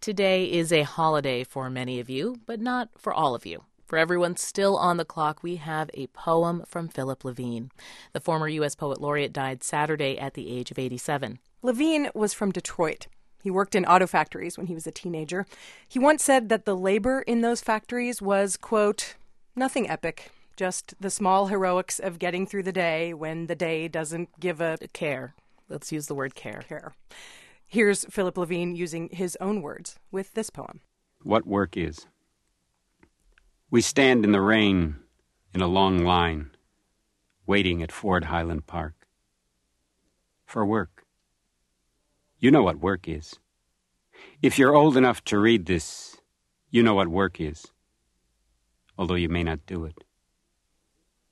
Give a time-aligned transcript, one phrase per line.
[0.00, 3.64] Today is a holiday for many of you, but not for all of you.
[3.84, 7.70] For everyone still on the clock, we have a poem from Philip Levine.
[8.14, 8.74] The former U.S.
[8.74, 11.38] Poet Laureate died Saturday at the age of 87.
[11.60, 13.08] Levine was from Detroit.
[13.42, 15.44] He worked in auto factories when he was a teenager.
[15.86, 19.16] He once said that the labor in those factories was, quote,
[19.54, 24.40] nothing epic, just the small heroics of getting through the day when the day doesn't
[24.40, 25.34] give a care.
[25.68, 26.62] Let's use the word care.
[26.66, 26.94] Care.
[27.72, 30.80] Here's Philip Levine using his own words with this poem
[31.22, 32.08] What work is.
[33.70, 34.96] We stand in the rain
[35.54, 36.50] in a long line,
[37.46, 39.06] waiting at Ford Highland Park.
[40.46, 41.04] For work.
[42.40, 43.38] You know what work is.
[44.42, 46.16] If you're old enough to read this,
[46.70, 47.68] you know what work is,
[48.98, 50.02] although you may not do it.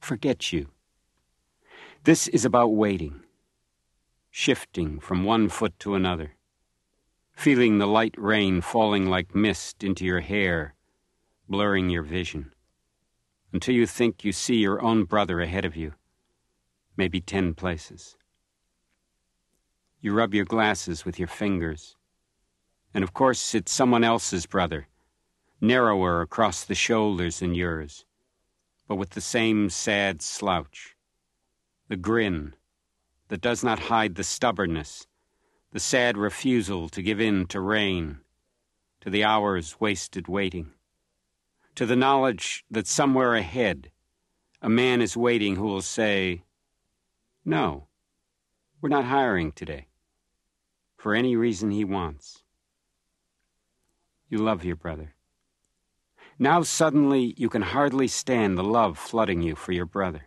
[0.00, 0.68] Forget you.
[2.04, 3.20] This is about waiting
[4.34, 6.32] shifting from one foot to another,
[7.34, 10.74] feeling the light rain falling like mist into your hair,
[11.50, 12.50] blurring your vision,
[13.52, 15.92] until you think you see your own brother ahead of you,
[16.96, 18.16] maybe ten places.
[20.00, 21.94] You rub your glasses with your fingers,
[22.94, 24.88] and of course it's someone else's brother,
[25.60, 28.06] narrower across the shoulders than yours,
[28.88, 30.96] but with the same sad slouch,
[31.88, 32.54] the grin
[33.32, 35.06] that does not hide the stubbornness,
[35.70, 38.18] the sad refusal to give in to rain,
[39.00, 40.70] to the hours wasted waiting,
[41.74, 43.90] to the knowledge that somewhere ahead
[44.60, 46.42] a man is waiting who will say,
[47.42, 47.86] No,
[48.82, 49.86] we're not hiring today,
[50.98, 52.42] for any reason he wants.
[54.28, 55.14] You love your brother.
[56.38, 60.26] Now suddenly you can hardly stand the love flooding you for your brother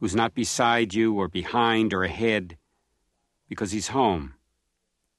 [0.00, 2.56] who's not beside you or behind or ahead
[3.48, 4.34] because he's home,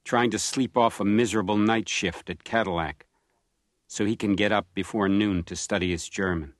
[0.04, 3.06] trying to sleep off a miserable night shift at Cadillac
[3.86, 6.52] so he can get up before noon to study his German.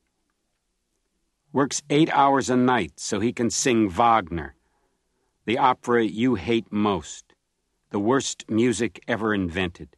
[1.52, 4.54] Works eight hours a night so he can sing Wagner,
[5.44, 7.34] the opera you hate most,
[7.90, 9.96] the worst music ever invented.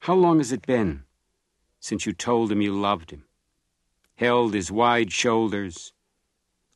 [0.00, 1.04] How long has it been
[1.80, 3.24] since you told him you loved him,
[4.16, 5.92] held his wide shoulders,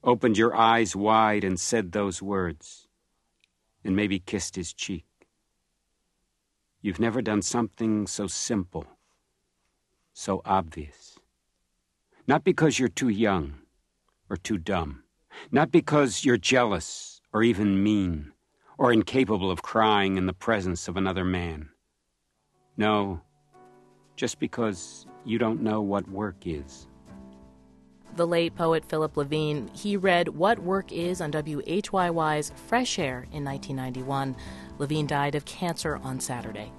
[0.05, 2.89] opened your eyes wide and said those words,
[3.85, 5.07] and maybe kissed his cheek.
[6.81, 8.87] You've never done something so simple,
[10.13, 11.19] so obvious.
[12.27, 13.55] Not because you're too young
[14.29, 15.05] or too dumb,
[15.51, 18.33] not because you're jealous or even mean
[18.79, 21.69] or incapable of crying in the presence of another man.
[22.77, 23.21] No,
[24.17, 26.89] just because you don't know what work is
[28.17, 29.71] the late poet Philip Levine.
[29.73, 34.37] He read What Work Is on WHYY's Fresh Air in 1991.
[34.79, 36.73] Levine died of cancer on Saturday.